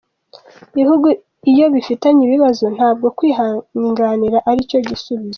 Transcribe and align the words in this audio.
Ibihugu 0.73 1.07
iyo 1.51 1.65
bifitanye 1.73 2.21
ibibazo 2.23 2.65
ntabwo 2.75 3.07
kwinangira 3.17 4.37
aricyo 4.49 4.77
gisubizo. 4.87 5.29